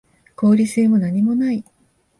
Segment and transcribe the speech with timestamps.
[0.35, 1.63] 合理性もなにもない